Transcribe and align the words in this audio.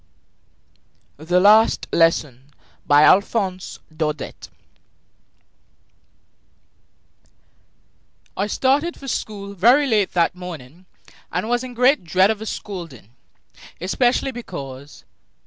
THE 1.17 1.39
LAST 1.39 1.85
LESSON 1.91 2.49
BY 2.87 3.03
ALPHONSE 3.03 3.77
DAUDET 3.95 4.49
I 8.35 8.47
started 8.47 8.97
for 8.99 9.07
school 9.07 9.53
very 9.53 9.85
late 9.85 10.13
that 10.13 10.33
morning 10.33 10.87
and 11.31 11.47
was 11.47 11.63
in 11.63 11.75
great 11.75 12.03
dread 12.03 12.31
of 12.31 12.41
a 12.41 12.47
scolding, 12.47 13.11
especially 13.79 14.31
because 14.31 15.03
M. 15.05 15.09